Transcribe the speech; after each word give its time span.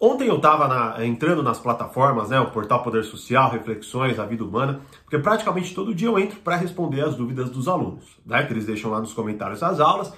Ontem 0.00 0.28
eu 0.28 0.36
estava 0.36 1.04
entrando 1.04 1.42
nas 1.42 1.58
plataformas, 1.58 2.30
né, 2.30 2.40
o 2.40 2.50
Portal 2.50 2.82
Poder 2.82 3.04
Social, 3.04 3.50
Reflexões, 3.50 4.18
a 4.18 4.24
Vida 4.24 4.42
Humana, 4.42 4.80
porque 5.04 5.18
praticamente 5.18 5.74
todo 5.74 5.94
dia 5.94 6.08
eu 6.08 6.18
entro 6.18 6.40
para 6.40 6.56
responder 6.56 7.02
as 7.02 7.14
dúvidas 7.14 7.50
dos 7.50 7.68
alunos, 7.68 8.04
né, 8.24 8.42
que 8.44 8.52
eles 8.54 8.64
deixam 8.64 8.90
lá 8.90 8.98
nos 8.98 9.12
comentários 9.12 9.60
das 9.60 9.78
aulas. 9.78 10.10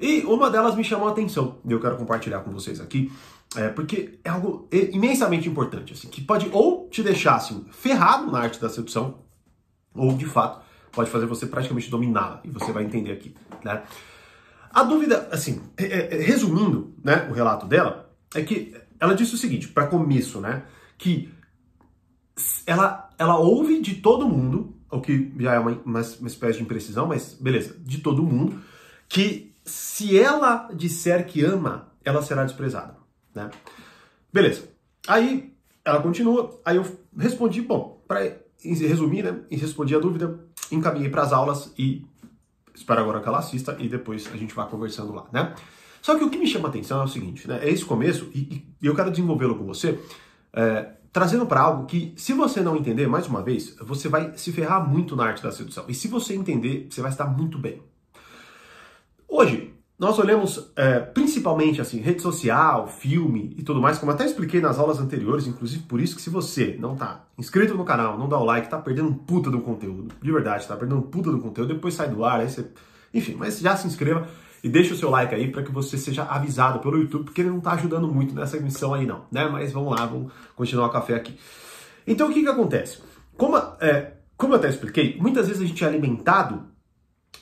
E 0.00 0.20
uma 0.22 0.48
delas 0.48 0.74
me 0.74 0.82
chamou 0.82 1.06
a 1.06 1.10
atenção 1.10 1.58
e 1.66 1.70
eu 1.70 1.78
quero 1.78 1.98
compartilhar 1.98 2.40
com 2.40 2.50
vocês 2.50 2.80
aqui, 2.80 3.12
é, 3.54 3.68
porque 3.68 4.18
é 4.24 4.30
algo 4.30 4.66
imensamente 4.72 5.46
importante, 5.46 5.92
assim, 5.92 6.08
que 6.08 6.22
pode 6.22 6.48
ou 6.50 6.88
te 6.88 7.02
deixar 7.02 7.34
assim, 7.34 7.66
ferrado 7.70 8.32
na 8.32 8.40
arte 8.40 8.58
da 8.58 8.70
sedução, 8.70 9.18
ou 9.94 10.14
de 10.14 10.24
fato 10.24 10.62
pode 10.92 11.10
fazer 11.10 11.26
você 11.26 11.44
praticamente 11.44 11.90
dominá-la, 11.90 12.40
e 12.42 12.48
você 12.48 12.72
vai 12.72 12.84
entender 12.84 13.12
aqui. 13.12 13.34
Né? 13.62 13.82
A 14.70 14.82
dúvida, 14.82 15.28
assim, 15.30 15.60
é, 15.76 16.16
é, 16.16 16.22
resumindo 16.22 16.94
né, 17.04 17.28
o 17.30 17.34
relato 17.34 17.66
dela, 17.66 18.10
é 18.34 18.42
que 18.42 18.74
ela 19.00 19.14
disse 19.14 19.34
o 19.34 19.38
seguinte, 19.38 19.68
para 19.68 19.86
começo, 19.86 20.40
né? 20.40 20.64
Que 20.98 21.32
ela, 22.66 23.10
ela 23.18 23.38
ouve 23.38 23.80
de 23.80 23.96
todo 23.96 24.28
mundo, 24.28 24.76
o 24.90 25.00
que 25.00 25.32
já 25.38 25.54
é 25.54 25.58
uma, 25.58 25.70
uma, 25.84 26.00
uma 26.00 26.28
espécie 26.28 26.58
de 26.58 26.64
imprecisão, 26.64 27.06
mas 27.06 27.34
beleza, 27.34 27.76
de 27.78 27.98
todo 27.98 28.22
mundo, 28.22 28.60
que 29.08 29.54
se 29.64 30.18
ela 30.18 30.68
disser 30.74 31.26
que 31.26 31.44
ama, 31.44 31.92
ela 32.04 32.22
será 32.22 32.44
desprezada, 32.44 32.96
né? 33.34 33.50
Beleza. 34.32 34.68
Aí 35.08 35.54
ela 35.84 36.00
continua, 36.02 36.60
aí 36.64 36.76
eu 36.76 36.86
respondi, 37.16 37.62
bom, 37.62 38.02
para 38.06 38.36
resumir, 38.62 39.22
né? 39.22 39.40
E 39.50 39.56
respondi 39.56 39.94
a 39.94 39.98
dúvida, 39.98 40.38
encaminhei 40.70 41.08
para 41.08 41.22
as 41.22 41.32
aulas 41.32 41.72
e 41.78 42.04
espero 42.74 43.00
agora 43.00 43.20
que 43.20 43.28
ela 43.28 43.38
assista 43.38 43.76
e 43.78 43.88
depois 43.88 44.28
a 44.32 44.36
gente 44.36 44.54
vai 44.54 44.68
conversando 44.68 45.12
lá, 45.12 45.26
né? 45.32 45.54
Só 46.02 46.16
que 46.16 46.24
o 46.24 46.30
que 46.30 46.38
me 46.38 46.46
chama 46.46 46.68
a 46.68 46.70
atenção 46.70 47.00
é 47.02 47.04
o 47.04 47.08
seguinte, 47.08 47.46
né? 47.46 47.60
É 47.62 47.70
esse 47.70 47.84
começo, 47.84 48.28
e, 48.34 48.66
e 48.80 48.86
eu 48.86 48.94
quero 48.94 49.10
desenvolvê-lo 49.10 49.56
com 49.56 49.64
você, 49.64 49.98
é, 50.52 50.90
trazendo 51.12 51.46
para 51.46 51.60
algo 51.60 51.86
que, 51.86 52.12
se 52.16 52.32
você 52.32 52.60
não 52.60 52.76
entender, 52.76 53.06
mais 53.06 53.26
uma 53.26 53.42
vez, 53.42 53.76
você 53.80 54.08
vai 54.08 54.32
se 54.36 54.52
ferrar 54.52 54.88
muito 54.88 55.14
na 55.16 55.24
arte 55.24 55.42
da 55.42 55.52
sedução. 55.52 55.84
E 55.88 55.94
se 55.94 56.08
você 56.08 56.34
entender, 56.34 56.86
você 56.90 57.00
vai 57.00 57.10
estar 57.10 57.26
muito 57.26 57.58
bem. 57.58 57.82
Hoje, 59.28 59.74
nós 60.00 60.18
olhamos 60.18 60.72
é, 60.76 60.98
principalmente 60.98 61.78
assim, 61.78 61.98
rede 61.98 62.22
social, 62.22 62.88
filme 62.88 63.54
e 63.58 63.62
tudo 63.62 63.82
mais, 63.82 63.98
como 63.98 64.10
até 64.10 64.24
expliquei 64.24 64.58
nas 64.58 64.78
aulas 64.78 64.98
anteriores, 64.98 65.46
inclusive 65.46 65.82
por 65.82 66.00
isso 66.00 66.16
que 66.16 66.22
se 66.22 66.30
você 66.30 66.74
não 66.80 66.96
tá 66.96 67.26
inscrito 67.36 67.74
no 67.74 67.84
canal, 67.84 68.18
não 68.18 68.26
dá 68.26 68.38
o 68.38 68.44
like, 68.44 68.70
tá 68.70 68.78
perdendo 68.78 69.12
puta 69.12 69.50
do 69.50 69.60
conteúdo, 69.60 70.08
de 70.22 70.32
verdade, 70.32 70.66
tá 70.66 70.74
perdendo 70.74 71.02
puta 71.02 71.30
do 71.30 71.38
conteúdo, 71.38 71.74
depois 71.74 71.92
sai 71.92 72.08
do 72.08 72.24
ar, 72.24 72.40
aí 72.40 72.48
você... 72.48 72.66
Enfim, 73.12 73.34
mas 73.34 73.58
já 73.58 73.76
se 73.76 73.86
inscreva 73.86 74.26
e 74.62 74.68
deixa 74.68 74.94
o 74.94 74.96
seu 74.96 75.10
like 75.10 75.34
aí 75.34 75.50
para 75.50 75.62
que 75.62 75.72
você 75.72 75.96
seja 75.96 76.24
avisado 76.24 76.80
pelo 76.80 76.98
YouTube, 76.98 77.24
porque 77.24 77.40
ele 77.40 77.50
não 77.50 77.58
está 77.58 77.72
ajudando 77.72 78.08
muito 78.08 78.34
nessa 78.34 78.58
missão 78.58 78.94
aí 78.94 79.06
não, 79.06 79.24
né? 79.30 79.48
Mas 79.48 79.72
vamos 79.72 79.98
lá, 79.98 80.06
vamos 80.06 80.32
continuar 80.54 80.86
o 80.86 80.90
café 80.90 81.14
aqui. 81.14 81.38
Então 82.06 82.28
o 82.28 82.32
que 82.32 82.42
que 82.42 82.48
acontece? 82.48 82.98
Como, 83.36 83.56
é, 83.80 84.12
como 84.36 84.52
eu 84.52 84.58
até 84.58 84.68
expliquei, 84.68 85.16
muitas 85.18 85.48
vezes 85.48 85.62
a 85.62 85.66
gente 85.66 85.82
é 85.82 85.86
alimentado 85.86 86.64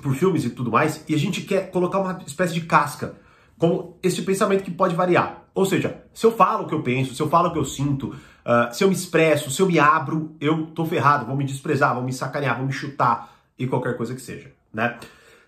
por 0.03 0.15
filmes 0.15 0.45
e 0.45 0.51
tudo 0.51 0.71
mais, 0.71 1.05
e 1.09 1.15
a 1.15 1.19
gente 1.19 1.43
quer 1.43 1.71
colocar 1.71 1.99
uma 1.99 2.23
espécie 2.27 2.55
de 2.55 2.61
casca, 2.63 3.17
como 3.59 3.99
esse 4.03 4.23
pensamento 4.23 4.63
que 4.63 4.71
pode 4.71 4.95
variar. 4.95 5.45
Ou 5.55 5.67
seja, 5.67 6.05
se 6.15 6.25
eu 6.25 6.31
falo 6.31 6.65
o 6.65 6.67
que 6.69 6.75
eu 6.75 6.83
penso, 6.83 7.15
se 7.15 7.21
eu 7.21 7.29
falo 7.29 7.49
o 7.49 7.53
que 7.53 7.59
eu 7.59 7.65
sinto, 7.65 8.11
uh, 8.11 8.73
se 8.73 8.85
eu 8.85 8.89
me 8.89 8.95
expresso, 8.95 9.51
se 9.51 9.61
eu 9.61 9.67
me 9.67 9.79
abro, 9.79 10.37
eu 10.41 10.67
tô 10.67 10.85
ferrado, 10.85 11.27
vão 11.27 11.37
me 11.37 11.45
desprezar, 11.45 11.95
vão 11.95 12.05
me 12.05 12.13
sacanear, 12.13 12.57
vão 12.57 12.67
me 12.67 12.73
chutar 12.73 13.35
e 13.59 13.67
qualquer 13.67 13.97
coisa 13.97 14.15
que 14.15 14.21
seja, 14.21 14.53
né? 14.73 14.97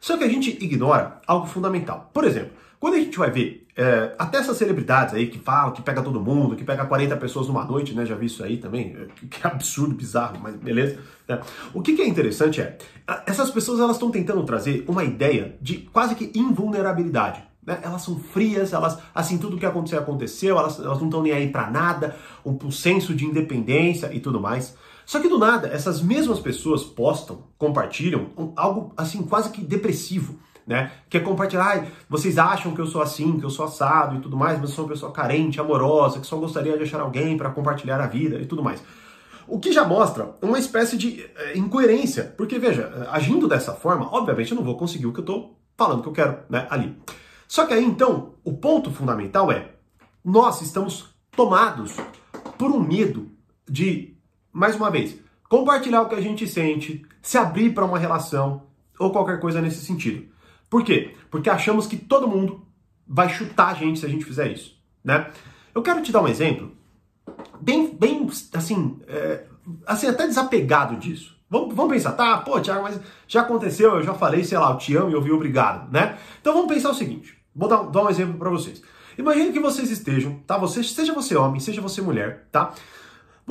Só 0.00 0.16
que 0.16 0.24
a 0.24 0.28
gente 0.28 0.50
ignora 0.64 1.20
algo 1.26 1.46
fundamental. 1.46 2.10
Por 2.12 2.24
exemplo, 2.24 2.52
quando 2.80 2.94
a 2.94 2.98
gente 2.98 3.18
vai 3.18 3.30
ver 3.30 3.66
é, 3.76 4.14
até 4.18 4.38
essas 4.38 4.56
celebridades 4.56 5.14
aí 5.14 5.26
que 5.26 5.38
falam, 5.38 5.72
que 5.72 5.82
pega 5.82 6.02
todo 6.02 6.20
mundo, 6.20 6.56
que 6.56 6.64
pega 6.64 6.84
40 6.86 7.16
pessoas 7.18 7.46
numa 7.46 7.64
noite, 7.64 7.94
né? 7.94 8.06
Já 8.06 8.14
vi 8.14 8.26
isso 8.26 8.42
aí 8.42 8.56
também, 8.56 8.96
é, 8.96 9.26
que 9.26 9.46
é 9.46 9.50
absurdo, 9.50 9.94
bizarro, 9.94 10.38
mas 10.40 10.54
beleza. 10.56 10.98
Né? 11.28 11.40
O 11.74 11.82
que, 11.82 11.94
que 11.94 12.02
é 12.02 12.08
interessante 12.08 12.60
é, 12.60 12.78
essas 13.26 13.50
pessoas 13.50 13.80
elas 13.80 13.96
estão 13.96 14.10
tentando 14.10 14.42
trazer 14.44 14.84
uma 14.88 15.04
ideia 15.04 15.56
de 15.60 15.78
quase 15.92 16.14
que 16.14 16.32
invulnerabilidade. 16.34 17.42
Né? 17.64 17.78
Elas 17.82 18.02
são 18.02 18.18
frias, 18.18 18.72
elas, 18.72 18.98
assim, 19.14 19.36
tudo 19.36 19.58
que 19.58 19.66
aconteceu, 19.66 19.98
aconteceu, 19.98 20.58
elas, 20.58 20.78
elas 20.78 20.98
não 20.98 21.06
estão 21.06 21.22
nem 21.22 21.32
aí 21.32 21.48
para 21.50 21.70
nada, 21.70 22.16
um, 22.44 22.58
um 22.64 22.70
senso 22.70 23.14
de 23.14 23.26
independência 23.26 24.10
e 24.12 24.20
tudo 24.20 24.40
mais. 24.40 24.74
Só 25.10 25.18
que 25.18 25.28
do 25.28 25.40
nada, 25.40 25.66
essas 25.66 26.00
mesmas 26.00 26.38
pessoas 26.38 26.84
postam, 26.84 27.42
compartilham 27.58 28.30
algo 28.54 28.94
assim 28.96 29.24
quase 29.24 29.50
que 29.50 29.60
depressivo, 29.60 30.38
né? 30.64 30.92
Que 31.08 31.16
é 31.16 31.20
compartilhar, 31.20 31.84
vocês 32.08 32.38
acham 32.38 32.72
que 32.72 32.80
eu 32.80 32.86
sou 32.86 33.02
assim, 33.02 33.36
que 33.36 33.44
eu 33.44 33.50
sou 33.50 33.64
assado 33.64 34.14
e 34.14 34.20
tudo 34.20 34.36
mais, 34.36 34.60
mas 34.60 34.70
eu 34.70 34.76
sou 34.76 34.84
uma 34.84 34.92
pessoa 34.92 35.10
carente, 35.10 35.60
amorosa, 35.60 36.20
que 36.20 36.26
só 36.28 36.36
gostaria 36.36 36.78
de 36.78 36.84
achar 36.84 37.00
alguém 37.00 37.36
para 37.36 37.50
compartilhar 37.50 38.00
a 38.00 38.06
vida 38.06 38.36
e 38.36 38.46
tudo 38.46 38.62
mais. 38.62 38.84
O 39.48 39.58
que 39.58 39.72
já 39.72 39.84
mostra 39.84 40.32
uma 40.40 40.60
espécie 40.60 40.96
de 40.96 41.28
é, 41.38 41.58
incoerência, 41.58 42.32
porque 42.36 42.56
veja, 42.56 43.08
agindo 43.10 43.48
dessa 43.48 43.74
forma, 43.74 44.08
obviamente 44.14 44.52
eu 44.52 44.56
não 44.56 44.62
vou 44.62 44.76
conseguir 44.76 45.06
o 45.06 45.12
que 45.12 45.18
eu 45.18 45.24
estou 45.24 45.58
falando 45.76 46.02
que 46.02 46.08
eu 46.08 46.12
quero, 46.12 46.38
né, 46.48 46.68
ali. 46.70 46.96
Só 47.48 47.66
que 47.66 47.74
aí 47.74 47.84
então, 47.84 48.34
o 48.44 48.52
ponto 48.52 48.92
fundamental 48.92 49.50
é, 49.50 49.72
nós 50.24 50.62
estamos 50.62 51.12
tomados 51.32 51.96
por 52.56 52.70
um 52.70 52.78
medo 52.78 53.28
de 53.68 54.19
mais 54.52 54.76
uma 54.76 54.90
vez, 54.90 55.16
compartilhar 55.48 56.02
o 56.02 56.08
que 56.08 56.14
a 56.14 56.20
gente 56.20 56.46
sente, 56.46 57.04
se 57.22 57.38
abrir 57.38 57.74
para 57.74 57.84
uma 57.84 57.98
relação 57.98 58.62
ou 58.98 59.10
qualquer 59.10 59.40
coisa 59.40 59.60
nesse 59.60 59.84
sentido. 59.84 60.26
Por 60.68 60.84
quê? 60.84 61.14
Porque 61.30 61.50
achamos 61.50 61.86
que 61.86 61.96
todo 61.96 62.28
mundo 62.28 62.64
vai 63.06 63.28
chutar 63.28 63.68
a 63.68 63.74
gente 63.74 63.98
se 63.98 64.06
a 64.06 64.08
gente 64.08 64.24
fizer 64.24 64.52
isso, 64.52 64.76
né? 65.02 65.30
Eu 65.74 65.82
quero 65.82 66.02
te 66.02 66.12
dar 66.12 66.22
um 66.22 66.28
exemplo 66.28 66.72
bem, 67.60 67.92
bem 67.94 68.28
assim, 68.54 69.00
é, 69.06 69.44
assim 69.86 70.06
até 70.06 70.26
desapegado 70.26 70.96
disso. 70.96 71.36
Vamos, 71.48 71.74
vamos 71.74 71.92
pensar, 71.92 72.12
tá, 72.12 72.38
pô, 72.38 72.60
Thiago, 72.60 72.82
mas 72.82 73.00
já 73.26 73.40
aconteceu, 73.40 73.96
eu 73.96 74.02
já 74.02 74.14
falei, 74.14 74.44
sei 74.44 74.56
lá, 74.56 74.70
eu 74.70 74.78
te 74.78 74.94
amo 74.94 75.10
e 75.10 75.16
ouvi 75.16 75.32
obrigado, 75.32 75.90
né? 75.90 76.16
Então 76.40 76.54
vamos 76.54 76.72
pensar 76.72 76.90
o 76.90 76.94
seguinte, 76.94 77.36
vou 77.54 77.68
dar, 77.68 77.82
dar 77.82 78.04
um 78.04 78.08
exemplo 78.08 78.38
para 78.38 78.50
vocês. 78.50 78.80
Imagine 79.18 79.52
que 79.52 79.58
vocês 79.58 79.90
estejam, 79.90 80.36
tá? 80.46 80.56
Você, 80.58 80.84
seja 80.84 81.12
você 81.12 81.36
homem, 81.36 81.58
seja 81.58 81.80
você 81.80 82.00
mulher, 82.00 82.46
tá? 82.52 82.72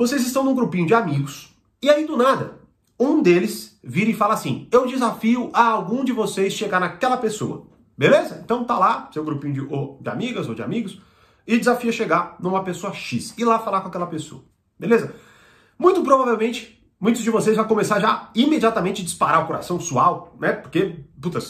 Vocês 0.00 0.26
estão 0.26 0.42
num 0.42 0.54
grupinho 0.54 0.86
de 0.86 0.94
amigos 0.94 1.54
e 1.82 1.90
aí 1.90 2.06
do 2.06 2.16
nada, 2.16 2.58
um 2.98 3.20
deles 3.20 3.78
vira 3.84 4.08
e 4.08 4.14
fala 4.14 4.32
assim: 4.32 4.66
Eu 4.72 4.86
desafio 4.86 5.50
a 5.52 5.72
algum 5.72 6.02
de 6.02 6.10
vocês 6.10 6.54
chegar 6.54 6.80
naquela 6.80 7.18
pessoa. 7.18 7.66
Beleza? 7.98 8.40
Então 8.42 8.64
tá 8.64 8.78
lá, 8.78 9.10
seu 9.12 9.22
grupinho 9.22 9.52
de, 9.52 9.60
ou 9.60 9.98
de 10.00 10.08
amigas 10.08 10.48
ou 10.48 10.54
de 10.54 10.62
amigos, 10.62 11.02
e 11.46 11.58
desafia 11.58 11.92
chegar 11.92 12.36
numa 12.40 12.64
pessoa 12.64 12.94
X. 12.94 13.34
E 13.36 13.44
lá 13.44 13.58
falar 13.58 13.82
com 13.82 13.88
aquela 13.88 14.06
pessoa. 14.06 14.42
Beleza? 14.78 15.14
Muito 15.78 16.02
provavelmente, 16.02 16.82
muitos 16.98 17.22
de 17.22 17.28
vocês 17.28 17.54
vão 17.54 17.66
começar 17.66 18.00
já 18.00 18.30
imediatamente 18.34 19.02
a 19.02 19.04
disparar 19.04 19.44
o 19.44 19.46
coração 19.46 19.78
sual, 19.78 20.34
né? 20.40 20.52
Porque, 20.52 21.04
puta, 21.20 21.40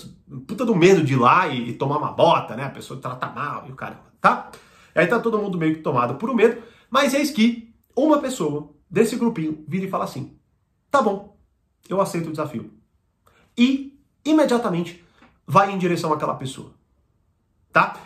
puta 0.48 0.64
do 0.64 0.74
medo 0.74 1.04
de 1.04 1.12
ir 1.12 1.20
lá 1.20 1.46
e, 1.46 1.68
e 1.68 1.72
tomar 1.74 1.98
uma 1.98 2.10
bota, 2.10 2.56
né? 2.56 2.64
A 2.64 2.70
pessoa 2.70 2.98
trata 3.00 3.28
mal 3.28 3.66
e 3.68 3.70
o 3.70 3.76
cara, 3.76 4.00
tá? 4.20 4.50
Aí 4.92 5.06
tá 5.06 5.20
todo 5.20 5.38
mundo 5.38 5.56
meio 5.56 5.76
que 5.76 5.82
tomado 5.82 6.16
por 6.16 6.28
um 6.28 6.34
medo, 6.34 6.60
mas 6.90 7.14
eis 7.14 7.30
que 7.30 7.69
uma 7.96 8.18
pessoa 8.18 8.74
desse 8.90 9.16
grupinho 9.16 9.64
vira 9.66 9.86
e 9.86 9.90
fala 9.90 10.04
assim: 10.04 10.38
tá 10.90 11.00
bom, 11.00 11.38
eu 11.88 12.00
aceito 12.00 12.28
o 12.28 12.30
desafio. 12.30 12.72
E 13.56 13.98
imediatamente 14.24 15.04
vai 15.46 15.72
em 15.72 15.78
direção 15.78 16.12
àquela 16.12 16.34
pessoa. 16.34 16.72
Tá? 17.72 17.96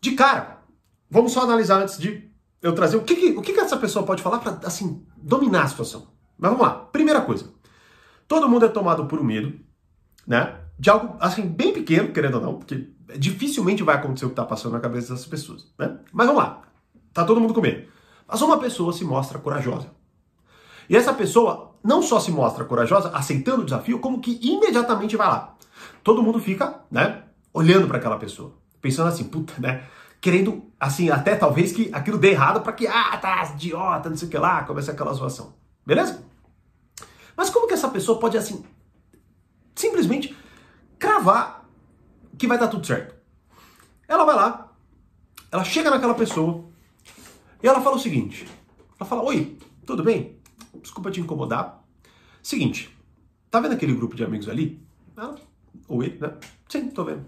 De 0.00 0.12
cara, 0.12 0.62
vamos 1.10 1.32
só 1.32 1.42
analisar 1.42 1.82
antes 1.82 1.98
de 1.98 2.30
eu 2.62 2.74
trazer 2.74 2.96
o 2.96 3.02
que, 3.02 3.16
que 3.16 3.30
o 3.32 3.42
que, 3.42 3.52
que 3.52 3.60
essa 3.60 3.76
pessoa 3.76 4.04
pode 4.04 4.22
falar 4.22 4.38
para 4.38 4.66
assim 4.66 5.04
dominar 5.16 5.64
a 5.64 5.68
situação. 5.68 6.08
Mas 6.38 6.50
vamos 6.50 6.66
lá. 6.66 6.74
Primeira 6.74 7.20
coisa, 7.20 7.52
todo 8.26 8.48
mundo 8.48 8.64
é 8.64 8.68
tomado 8.68 9.06
por 9.06 9.20
um 9.20 9.24
medo, 9.24 9.58
né? 10.26 10.58
De 10.78 10.88
algo 10.88 11.16
assim 11.20 11.46
bem 11.46 11.72
pequeno, 11.72 12.12
querendo 12.12 12.36
ou 12.36 12.40
não, 12.40 12.54
porque 12.58 12.88
dificilmente 13.18 13.82
vai 13.82 13.96
acontecer 13.96 14.24
o 14.24 14.28
que 14.28 14.32
está 14.32 14.44
passando 14.44 14.72
na 14.72 14.80
cabeça 14.80 15.12
dessas 15.12 15.26
pessoas, 15.26 15.70
né? 15.78 15.98
Mas 16.12 16.26
vamos 16.26 16.42
lá. 16.42 16.62
Tá 17.12 17.24
todo 17.24 17.40
mundo 17.40 17.52
com 17.52 17.60
medo. 17.60 17.88
Mas 18.30 18.40
uma 18.42 18.58
pessoa 18.58 18.92
se 18.92 19.04
mostra 19.04 19.38
corajosa. 19.38 19.90
E 20.88 20.96
essa 20.96 21.12
pessoa 21.12 21.74
não 21.82 22.02
só 22.02 22.20
se 22.20 22.30
mostra 22.30 22.64
corajosa, 22.64 23.10
aceitando 23.10 23.62
o 23.62 23.64
desafio, 23.64 23.98
como 23.98 24.20
que 24.20 24.38
imediatamente 24.42 25.16
vai 25.16 25.26
lá. 25.26 25.56
Todo 26.04 26.22
mundo 26.22 26.38
fica, 26.38 26.82
né, 26.90 27.24
olhando 27.52 27.88
para 27.88 27.98
aquela 27.98 28.18
pessoa, 28.18 28.54
pensando 28.80 29.08
assim, 29.08 29.24
puta, 29.24 29.54
né, 29.58 29.84
querendo, 30.20 30.64
assim, 30.78 31.10
até 31.10 31.34
talvez 31.34 31.72
que 31.72 31.90
aquilo 31.92 32.18
dê 32.18 32.30
errado 32.30 32.60
para 32.60 32.72
que, 32.72 32.86
ah, 32.86 33.16
tá, 33.16 33.50
idiota, 33.54 34.10
não 34.10 34.16
sei 34.16 34.28
o 34.28 34.30
que 34.30 34.38
lá, 34.38 34.62
comece 34.64 34.90
aquela 34.90 35.12
zoação. 35.12 35.54
Beleza? 35.84 36.22
Mas 37.36 37.50
como 37.50 37.66
que 37.66 37.74
essa 37.74 37.88
pessoa 37.88 38.18
pode, 38.18 38.36
assim, 38.36 38.64
simplesmente 39.74 40.36
cravar 40.98 41.64
que 42.36 42.46
vai 42.46 42.58
dar 42.58 42.68
tudo 42.68 42.86
certo? 42.86 43.14
Ela 44.06 44.24
vai 44.24 44.36
lá, 44.36 44.72
ela 45.50 45.64
chega 45.64 45.90
naquela 45.90 46.14
pessoa, 46.14 46.69
e 47.62 47.66
ela 47.66 47.80
fala 47.80 47.96
o 47.96 47.98
seguinte: 47.98 48.46
ela 48.98 49.08
fala, 49.08 49.22
oi, 49.22 49.58
tudo 49.86 50.02
bem? 50.02 50.36
Desculpa 50.80 51.10
te 51.10 51.20
incomodar. 51.20 51.84
Seguinte, 52.42 52.96
tá 53.50 53.60
vendo 53.60 53.72
aquele 53.72 53.94
grupo 53.94 54.16
de 54.16 54.24
amigos 54.24 54.48
ali? 54.48 54.80
Ela, 55.16 55.36
ou 55.88 56.02
ele, 56.02 56.18
né? 56.18 56.34
Sim, 56.68 56.88
tô 56.88 57.04
vendo. 57.04 57.24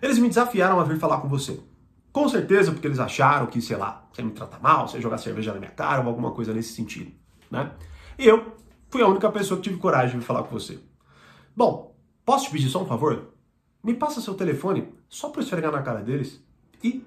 Eles 0.00 0.18
me 0.18 0.28
desafiaram 0.28 0.80
a 0.80 0.84
vir 0.84 0.98
falar 0.98 1.20
com 1.20 1.28
você. 1.28 1.60
Com 2.12 2.28
certeza, 2.28 2.72
porque 2.72 2.86
eles 2.86 2.98
acharam 2.98 3.46
que, 3.46 3.60
sei 3.62 3.76
lá, 3.76 4.08
você 4.12 4.22
me 4.22 4.32
trata 4.32 4.58
mal, 4.58 4.88
você 4.88 5.00
jogar 5.00 5.18
cerveja 5.18 5.52
na 5.52 5.60
minha 5.60 5.70
cara 5.70 6.02
ou 6.02 6.08
alguma 6.08 6.32
coisa 6.32 6.52
nesse 6.52 6.72
sentido, 6.72 7.12
né? 7.50 7.70
E 8.18 8.26
eu 8.26 8.52
fui 8.88 9.02
a 9.02 9.06
única 9.06 9.30
pessoa 9.30 9.58
que 9.58 9.68
tive 9.68 9.78
coragem 9.78 10.18
de 10.18 10.24
falar 10.24 10.42
com 10.42 10.50
você. 10.50 10.80
Bom, 11.54 11.94
posso 12.24 12.46
te 12.46 12.50
pedir 12.50 12.68
só 12.68 12.82
um 12.82 12.86
favor? 12.86 13.28
Me 13.82 13.94
passa 13.94 14.20
seu 14.20 14.34
telefone 14.34 14.92
só 15.08 15.28
para 15.28 15.42
esfregar 15.42 15.70
na 15.70 15.82
cara 15.82 16.02
deles. 16.02 16.42
E 16.82 17.04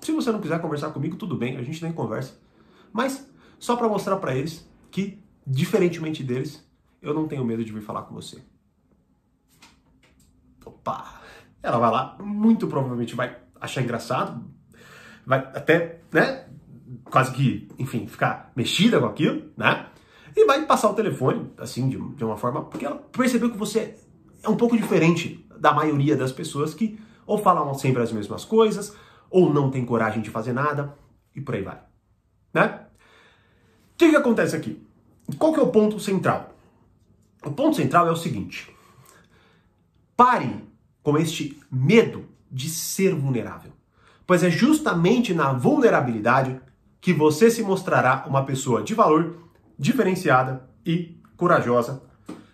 se 0.00 0.12
você 0.12 0.32
não 0.32 0.40
quiser 0.40 0.60
conversar 0.60 0.90
comigo, 0.90 1.16
tudo 1.16 1.36
bem, 1.36 1.56
a 1.56 1.62
gente 1.62 1.82
nem 1.82 1.92
conversa. 1.92 2.34
Mas 2.92 3.28
só 3.58 3.76
para 3.76 3.88
mostrar 3.88 4.16
para 4.16 4.34
eles 4.34 4.68
que, 4.90 5.22
diferentemente 5.46 6.24
deles, 6.24 6.66
eu 7.02 7.14
não 7.14 7.28
tenho 7.28 7.44
medo 7.44 7.64
de 7.64 7.72
vir 7.72 7.82
falar 7.82 8.02
com 8.02 8.14
você. 8.14 8.42
Opa! 10.64 11.20
Ela 11.62 11.78
vai 11.78 11.90
lá, 11.90 12.16
muito 12.18 12.66
provavelmente 12.66 13.14
vai 13.14 13.36
achar 13.60 13.82
engraçado, 13.82 14.42
vai 15.26 15.40
até, 15.40 16.00
né, 16.10 16.46
quase 17.04 17.32
que, 17.32 17.68
enfim, 17.78 18.06
ficar 18.06 18.50
mexida 18.56 18.98
com 18.98 19.06
aquilo, 19.06 19.50
né? 19.56 19.86
E 20.34 20.46
vai 20.46 20.64
passar 20.64 20.88
o 20.88 20.94
telefone, 20.94 21.50
assim, 21.58 21.88
de, 21.88 21.98
de 21.98 22.24
uma 22.24 22.36
forma, 22.36 22.64
porque 22.64 22.86
ela 22.86 22.96
percebeu 22.96 23.50
que 23.50 23.58
você 23.58 23.96
é 24.42 24.48
um 24.48 24.56
pouco 24.56 24.76
diferente 24.76 25.46
da 25.58 25.72
maioria 25.72 26.16
das 26.16 26.32
pessoas 26.32 26.72
que 26.72 26.98
ou 27.26 27.38
falam 27.38 27.72
sempre 27.74 28.02
as 28.02 28.10
mesmas 28.10 28.44
coisas, 28.44 28.96
ou 29.30 29.52
não 29.52 29.70
tem 29.70 29.84
coragem 29.84 30.20
de 30.20 30.30
fazer 30.30 30.52
nada, 30.52 30.94
e 31.34 31.40
por 31.40 31.54
aí 31.54 31.62
vai. 31.62 31.80
Né? 32.52 32.86
O 33.94 33.96
que, 33.96 34.10
que 34.10 34.16
acontece 34.16 34.56
aqui? 34.56 34.84
Qual 35.38 35.52
que 35.52 35.60
é 35.60 35.62
o 35.62 35.70
ponto 35.70 36.00
central? 36.00 36.54
O 37.44 37.50
ponto 37.50 37.76
central 37.76 38.08
é 38.08 38.10
o 38.10 38.16
seguinte: 38.16 38.74
pare 40.16 40.64
com 41.02 41.16
este 41.16 41.58
medo 41.70 42.26
de 42.50 42.68
ser 42.68 43.14
vulnerável. 43.14 43.72
Pois 44.26 44.42
é 44.42 44.50
justamente 44.50 45.32
na 45.32 45.52
vulnerabilidade 45.52 46.60
que 47.00 47.12
você 47.12 47.50
se 47.50 47.62
mostrará 47.62 48.24
uma 48.26 48.44
pessoa 48.44 48.82
de 48.82 48.94
valor, 48.94 49.38
diferenciada 49.78 50.68
e 50.84 51.18
corajosa, 51.36 52.02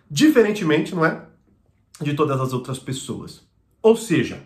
diferentemente, 0.09 0.95
não 0.95 1.05
é? 1.05 1.25
De 1.99 2.13
todas 2.13 2.39
as 2.39 2.53
outras 2.53 2.79
pessoas. 2.79 3.45
Ou 3.81 3.95
seja, 3.95 4.41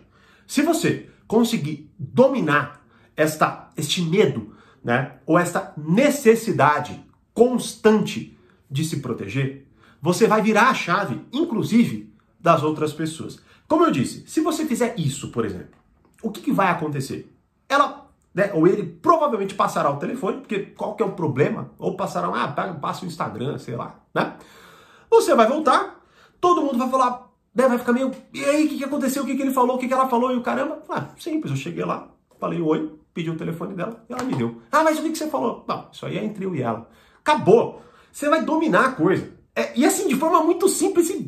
se 0.46 0.62
você 0.62 1.08
conseguir 1.32 1.90
dominar 1.98 2.84
esta, 3.16 3.70
este 3.74 4.02
medo, 4.02 4.54
né, 4.84 5.14
ou 5.24 5.38
esta 5.38 5.72
necessidade 5.78 7.02
constante 7.32 8.38
de 8.70 8.84
se 8.84 9.00
proteger, 9.00 9.66
você 9.98 10.26
vai 10.26 10.42
virar 10.42 10.68
a 10.68 10.74
chave, 10.74 11.24
inclusive, 11.32 12.14
das 12.38 12.62
outras 12.62 12.92
pessoas. 12.92 13.40
Como 13.66 13.82
eu 13.82 13.90
disse, 13.90 14.28
se 14.28 14.42
você 14.42 14.66
fizer 14.66 14.94
isso, 14.98 15.32
por 15.32 15.46
exemplo, 15.46 15.70
o 16.22 16.30
que, 16.30 16.42
que 16.42 16.52
vai 16.52 16.70
acontecer? 16.70 17.34
Ela, 17.66 18.10
né, 18.34 18.50
ou 18.52 18.66
ele 18.66 18.82
provavelmente 18.82 19.54
passará 19.54 19.90
o 19.90 19.96
telefone, 19.96 20.36
porque 20.36 20.58
qual 20.76 20.94
que 20.94 21.02
é 21.02 21.06
o 21.06 21.12
problema? 21.12 21.70
Ou 21.78 21.96
passará, 21.96 22.28
ah, 22.28 22.74
passa 22.74 23.06
o 23.06 23.08
Instagram, 23.08 23.56
sei 23.56 23.74
lá, 23.74 24.00
né? 24.14 24.36
Você 25.08 25.34
vai 25.34 25.48
voltar, 25.48 25.98
todo 26.38 26.60
mundo 26.60 26.76
vai 26.76 26.90
falar, 26.90 27.31
né, 27.54 27.68
vai 27.68 27.78
ficar 27.78 27.92
meio, 27.92 28.10
e 28.32 28.44
aí, 28.44 28.66
o 28.66 28.68
que, 28.68 28.78
que 28.78 28.84
aconteceu? 28.84 29.22
O 29.22 29.26
que, 29.26 29.36
que 29.36 29.42
ele 29.42 29.52
falou? 29.52 29.76
O 29.76 29.78
que, 29.78 29.86
que 29.86 29.94
ela 29.94 30.08
falou? 30.08 30.32
E 30.32 30.36
o 30.36 30.42
caramba, 30.42 30.82
ah, 30.88 31.08
simples, 31.18 31.50
eu 31.50 31.56
cheguei 31.56 31.84
lá, 31.84 32.08
falei 32.40 32.60
oi, 32.60 32.92
pedi 33.12 33.30
o 33.30 33.36
telefone 33.36 33.74
dela 33.74 34.04
e 34.08 34.12
ela 34.12 34.22
me 34.22 34.34
deu. 34.34 34.62
Ah, 34.70 34.82
mas 34.82 34.98
o 34.98 35.02
que, 35.02 35.10
que 35.10 35.18
você 35.18 35.28
falou? 35.28 35.64
Não, 35.68 35.88
isso 35.92 36.06
aí 36.06 36.18
é 36.18 36.24
entre 36.24 36.44
eu 36.44 36.54
e 36.54 36.62
ela. 36.62 36.88
Acabou. 37.20 37.82
Você 38.10 38.28
vai 38.28 38.42
dominar 38.42 38.86
a 38.86 38.92
coisa. 38.92 39.30
É, 39.54 39.78
e 39.78 39.84
assim, 39.84 40.08
de 40.08 40.16
forma 40.16 40.42
muito 40.42 40.68
simples 40.68 41.10
e 41.10 41.18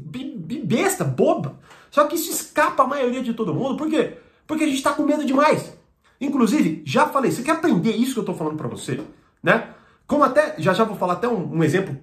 besta, 0.65 1.05
boba. 1.05 1.59
Só 1.91 2.05
que 2.07 2.17
isso 2.17 2.31
escapa 2.31 2.83
a 2.83 2.87
maioria 2.87 3.23
de 3.23 3.35
todo 3.35 3.55
mundo. 3.55 3.77
Por 3.77 3.89
quê? 3.89 4.19
Porque 4.47 4.65
a 4.65 4.67
gente 4.67 4.79
está 4.79 4.93
com 4.93 5.03
medo 5.03 5.25
demais. 5.25 5.77
Inclusive, 6.21 6.83
já 6.87 7.07
falei, 7.07 7.31
você 7.31 7.43
quer 7.43 7.53
aprender 7.53 7.93
isso 7.93 8.15
que 8.15 8.19
eu 8.19 8.23
estou 8.23 8.35
falando 8.35 8.57
para 8.57 8.69
você? 8.69 9.01
Né? 9.43 9.69
Como 10.07 10.25
até, 10.25 10.55
já 10.59 10.73
já 10.73 10.85
vou 10.85 10.97
falar 10.97 11.15
até 11.15 11.29
um, 11.29 11.57
um 11.57 11.63
exemplo 11.63 11.97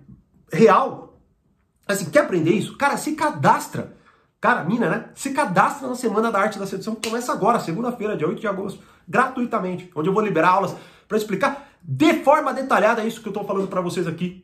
real. 0.52 1.20
Assim, 1.88 2.10
quer 2.10 2.22
aprender 2.22 2.52
isso? 2.52 2.78
Cara, 2.78 2.98
se 2.98 3.14
cadastra. 3.14 3.98
Cara, 4.42 4.64
mina, 4.64 4.90
né? 4.90 5.06
Se 5.14 5.30
cadastra 5.30 5.88
na 5.88 5.94
Semana 5.94 6.32
da 6.32 6.40
Arte 6.40 6.58
da 6.58 6.66
Sedução, 6.66 6.96
que 6.96 7.08
começa 7.08 7.32
agora, 7.32 7.60
segunda-feira, 7.60 8.18
dia 8.18 8.28
8 8.28 8.42
de 8.42 8.48
agosto, 8.48 8.82
gratuitamente, 9.08 9.92
onde 9.96 10.10
eu 10.10 10.14
vou 10.14 10.24
liberar 10.24 10.50
aulas 10.50 10.76
para 11.08 11.16
explicar 11.16 11.70
de 11.84 12.24
forma 12.24 12.52
detalhada 12.52 13.06
isso 13.06 13.22
que 13.22 13.28
eu 13.28 13.32
estou 13.32 13.46
falando 13.46 13.68
para 13.68 13.82
vocês 13.82 14.08
aqui. 14.08 14.44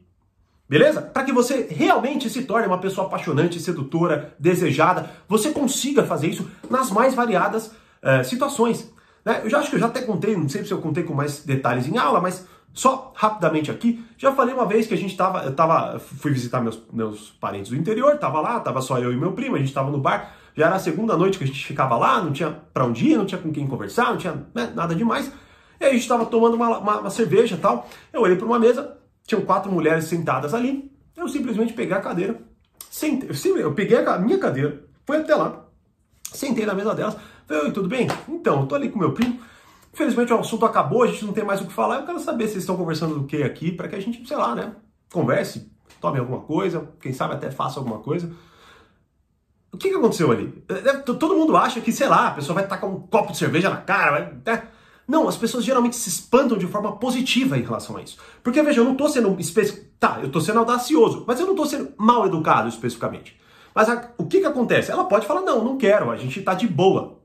Beleza? 0.70 1.02
Para 1.02 1.24
que 1.24 1.32
você 1.32 1.66
realmente 1.70 2.30
se 2.30 2.44
torne 2.44 2.68
uma 2.68 2.78
pessoa 2.78 3.08
apaixonante, 3.08 3.60
sedutora, 3.60 4.36
desejada, 4.38 5.10
você 5.28 5.50
consiga 5.50 6.04
fazer 6.04 6.28
isso 6.28 6.48
nas 6.70 6.92
mais 6.92 7.16
variadas 7.16 7.68
uh, 7.68 8.24
situações. 8.24 8.92
Né? 9.26 9.42
Eu 9.44 9.50
já 9.50 9.60
acho 9.60 9.70
que 9.72 9.78
eu 9.78 9.80
já 9.80 9.88
até 9.88 10.02
contei, 10.02 10.38
não 10.38 10.48
sei 10.48 10.64
se 10.64 10.72
eu 10.72 10.82
contei 10.82 11.04
com 11.04 11.14
mais 11.16 11.44
detalhes 11.44 11.88
em 11.88 11.98
aula, 11.98 12.22
mas 12.22 12.46
só 12.78 13.12
rapidamente 13.16 13.72
aqui, 13.72 14.06
já 14.20 14.32
falei 14.32 14.54
uma 14.54 14.68
vez 14.68 14.86
que 14.86 14.94
a 14.94 14.98
gente 14.98 15.18
tava, 15.18 15.44
eu 15.44 15.56
tava, 15.56 15.98
fui 15.98 16.32
visitar 16.32 16.62
meus, 16.62 16.80
meus 16.94 17.32
parentes 17.42 17.72
do 17.72 17.76
interior, 17.76 18.20
tava 18.20 18.40
lá, 18.40 18.60
tava 18.60 18.84
só 18.84 19.00
eu 19.00 19.12
e 19.12 19.18
meu 19.18 19.32
primo, 19.32 19.56
a 19.56 19.60
gente 19.60 19.74
tava 19.74 19.90
no 19.90 19.98
bar, 19.98 20.36
já 20.56 20.68
era 20.68 20.76
a 20.76 20.80
segunda 20.80 21.18
noite 21.18 21.40
que 21.40 21.44
a 21.44 21.48
gente 21.48 21.66
ficava 21.66 21.98
lá, 21.98 22.22
não 22.22 22.32
tinha 22.32 22.52
para 22.52 22.86
onde 22.86 23.10
ir, 23.10 23.18
não 23.18 23.26
tinha 23.26 23.42
com 23.42 23.52
quem 23.52 23.66
conversar, 23.66 24.12
não 24.12 24.18
tinha 24.18 24.46
né, 24.54 24.72
nada 24.76 24.94
demais. 24.94 25.32
E 25.80 25.86
aí 25.86 25.90
a 25.90 25.94
gente 25.94 26.08
tava 26.08 26.28
tomando 26.28 26.54
uma, 26.54 26.78
uma, 26.78 27.00
uma 27.00 27.10
cerveja 27.10 27.56
e 27.56 27.58
tal. 27.58 27.90
Eu 28.14 28.22
olhei 28.22 28.38
para 28.38 28.46
uma 28.46 28.60
mesa, 28.60 28.96
tinham 29.26 29.42
quatro 29.42 29.72
mulheres 29.72 30.06
sentadas 30.06 30.54
ali. 30.54 30.92
Eu 31.16 31.28
simplesmente 31.28 31.74
peguei 31.74 31.98
a 31.98 32.00
cadeira, 32.00 32.40
sentei, 32.92 33.30
eu 33.60 33.74
peguei 33.74 33.98
a 33.98 34.20
minha 34.20 34.38
cadeira, 34.38 34.84
fui 35.04 35.18
até 35.18 35.34
lá, 35.34 35.66
sentei 36.32 36.64
na 36.64 36.76
mesa 36.76 36.94
delas. 36.94 37.18
Falei, 37.48 37.64
oi, 37.64 37.72
tudo 37.72 37.88
bem? 37.88 38.08
Então, 38.30 38.62
eu 38.62 38.68
tô 38.68 38.76
ali 38.76 38.90
com 38.90 39.00
meu 39.00 39.14
primo. 39.14 39.40
Infelizmente 39.98 40.32
o 40.32 40.38
assunto 40.38 40.64
acabou, 40.64 41.02
a 41.02 41.08
gente 41.08 41.26
não 41.26 41.34
tem 41.34 41.44
mais 41.44 41.60
o 41.60 41.66
que 41.66 41.74
falar. 41.74 41.96
Eu 41.96 42.06
quero 42.06 42.20
saber 42.20 42.44
se 42.44 42.52
vocês 42.52 42.64
estão 42.64 42.78
conversando 42.78 43.16
do 43.16 43.26
que 43.26 43.42
aqui, 43.42 43.72
para 43.72 43.88
que 43.88 43.96
a 43.96 44.00
gente, 44.00 44.28
sei 44.28 44.38
lá, 44.38 44.54
né, 44.54 44.76
converse, 45.12 45.72
tome 46.00 46.20
alguma 46.20 46.42
coisa, 46.42 46.88
quem 47.02 47.12
sabe 47.12 47.34
até 47.34 47.50
faça 47.50 47.80
alguma 47.80 47.98
coisa. 47.98 48.32
O 49.72 49.78
que, 49.78 49.90
que 49.90 49.96
aconteceu 49.96 50.32
ali? 50.32 50.64
É, 50.70 50.90
é, 50.90 50.94
todo 51.00 51.36
mundo 51.36 51.58
acha 51.58 51.82
que, 51.82 51.92
sei 51.92 52.08
lá, 52.08 52.28
a 52.28 52.32
pessoa 52.32 52.54
vai 52.54 52.68
tacar 52.68 52.88
um 52.88 53.08
copo 53.08 53.32
de 53.32 53.40
cerveja 53.40 53.72
na 53.72 53.78
cara, 53.78 54.12
vai. 54.12 54.34
Né? 54.46 54.68
Não, 55.08 55.28
as 55.28 55.36
pessoas 55.36 55.66
geralmente 55.66 55.96
se 55.96 56.10
espantam 56.10 56.60
de 56.60 56.68
forma 56.68 56.96
positiva 56.98 57.58
em 57.58 57.64
relação 57.64 57.98
a 57.98 58.02
isso. 58.04 58.20
Porque, 58.44 58.62
veja, 58.62 58.82
eu 58.82 58.86
não 58.86 58.92
estou 58.92 59.10
sendo. 59.10 59.36
Espe... 59.40 59.66
Tá, 60.00 60.20
eu 60.22 60.28
estou 60.28 60.44
sendo 60.44 60.60
audacioso, 60.60 61.26
mas 61.28 61.40
eu 61.40 61.48
não 61.48 61.54
estou 61.54 61.66
sendo 61.66 61.92
mal 61.98 62.24
educado 62.28 62.70
especificamente. 62.70 63.36
Mas 63.74 63.90
a... 63.90 64.12
o 64.16 64.28
que, 64.28 64.42
que 64.42 64.46
acontece? 64.46 64.92
Ela 64.92 65.06
pode 65.06 65.26
falar: 65.26 65.42
não, 65.42 65.64
não 65.64 65.76
quero, 65.76 66.12
a 66.12 66.18
gente 66.18 66.38
está 66.38 66.54
de 66.54 66.68
boa. 66.68 67.17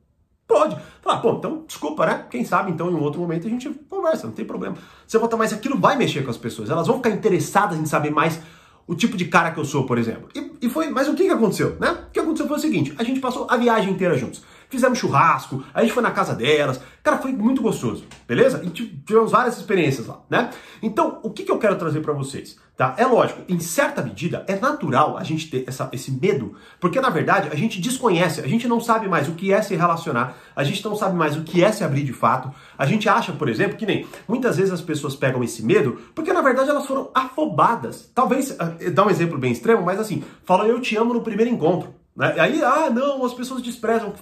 Pode. 0.52 0.76
Falar, 1.00 1.20
pô, 1.20 1.32
então 1.32 1.64
desculpa, 1.66 2.04
né? 2.04 2.26
Quem 2.31 2.44
sabe 2.44 2.70
então 2.70 2.90
em 2.90 2.94
um 2.94 3.00
outro 3.00 3.19
momento 3.19 3.46
a 3.46 3.50
gente 3.50 3.70
conversa, 3.88 4.26
não 4.26 4.34
tem 4.34 4.44
problema. 4.44 4.76
Você 5.06 5.19
volta, 5.19 5.34
mas 5.34 5.50
aquilo 5.50 5.78
vai 5.78 5.96
mexer 5.96 6.22
com 6.22 6.31
as 6.31 6.37
pessoas. 6.37 6.69
Elas 6.69 6.86
vão 6.86 6.96
ficar 6.96 7.08
interessadas 7.08 7.79
em 7.79 7.86
saber 7.86 8.10
mais 8.10 8.38
o 8.86 8.94
tipo 8.94 9.17
de 9.17 9.24
cara 9.24 9.50
que 9.50 9.58
eu 9.58 9.65
sou, 9.65 9.86
por 9.86 9.96
exemplo. 9.96 10.29
E, 10.34 10.67
e 10.67 10.69
foi, 10.69 10.91
mas 10.91 11.08
o 11.08 11.15
que, 11.15 11.24
que 11.24 11.31
aconteceu, 11.31 11.76
né? 11.81 11.91
O 12.08 12.10
que 12.12 12.20
aconteceu 12.20 12.46
foi 12.46 12.58
o 12.58 12.60
seguinte: 12.60 12.94
a 12.98 13.03
gente 13.03 13.19
passou 13.19 13.46
a 13.48 13.56
viagem 13.56 13.94
inteira 13.94 14.15
juntos 14.15 14.43
fizemos 14.72 14.98
churrasco, 14.98 15.62
a 15.74 15.82
gente 15.82 15.93
foi 15.93 16.02
na 16.02 16.10
casa 16.10 16.34
delas. 16.34 16.81
Cara, 17.02 17.19
foi 17.19 17.32
muito 17.32 17.60
gostoso, 17.60 18.05
beleza? 18.26 18.62
E 18.64 18.70
tivemos 18.70 19.31
várias 19.31 19.58
experiências 19.58 20.06
lá, 20.06 20.20
né? 20.31 20.50
Então, 20.81 21.20
o 21.22 21.31
que, 21.31 21.43
que 21.43 21.52
eu 21.52 21.58
quero 21.58 21.76
trazer 21.76 22.00
para 22.00 22.14
vocês? 22.14 22.56
Tá? 22.74 22.94
É 22.96 23.05
lógico, 23.05 23.43
em 23.48 23.60
certa 23.60 24.00
medida, 24.02 24.46
é 24.48 24.56
natural 24.56 25.19
a 25.19 25.22
gente 25.22 25.50
ter 25.50 25.64
essa, 25.67 25.91
esse 25.93 26.10
medo, 26.10 26.55
porque 26.81 27.00
na 27.02 27.10
verdade 27.10 27.50
a 27.52 27.55
gente 27.55 27.79
desconhece, 27.79 28.41
a 28.41 28.46
gente 28.48 28.67
não 28.67 28.81
sabe 28.81 29.08
mais 29.08 29.29
o 29.29 29.32
que 29.32 29.52
é 29.52 29.60
se 29.60 29.76
relacionar, 29.76 30.38
a 30.56 30.64
gente 30.64 30.82
não 30.82 30.96
sabe 30.96 31.14
mais 31.14 31.36
o 31.36 31.43
que 31.43 31.62
é 31.62 31.70
se 31.70 31.84
abrir 31.84 32.02
de 32.02 32.14
fato. 32.14 32.50
A 32.79 32.86
gente 32.86 33.08
acha, 33.10 33.31
por 33.32 33.48
exemplo, 33.48 33.76
que 33.76 33.84
nem 33.84 34.06
muitas 34.26 34.56
vezes 34.56 34.72
as 34.72 34.81
pessoas 34.81 35.14
pegam 35.14 35.44
esse 35.44 35.62
medo 35.62 36.00
porque 36.14 36.32
na 36.32 36.41
verdade 36.41 36.70
elas 36.70 36.86
foram 36.86 37.10
afobadas. 37.14 38.10
Talvez, 38.14 38.56
eh, 38.81 38.88
dá 38.91 39.05
um 39.05 39.10
exemplo 39.10 39.36
bem 39.36 39.52
extremo, 39.52 39.82
mas 39.82 40.00
assim, 40.00 40.24
falam 40.44 40.67
eu 40.67 40.81
te 40.81 40.96
amo 40.96 41.12
no 41.12 41.20
primeiro 41.20 41.52
encontro. 41.52 42.01
Né? 42.14 42.34
Aí, 42.38 42.62
ah, 42.62 42.90
não, 42.90 43.24
as 43.24 43.34
pessoas 43.34 43.62
desprezam 43.62 44.12